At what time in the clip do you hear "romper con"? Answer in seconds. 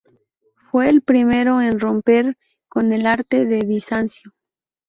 1.79-2.91